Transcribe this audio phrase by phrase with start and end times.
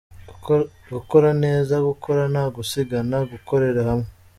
[0.93, 4.09] Gukora neza: gukora nta gusigana, gukorera hamwe.